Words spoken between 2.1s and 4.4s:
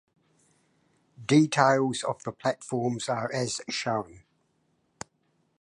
the platforms are as shown.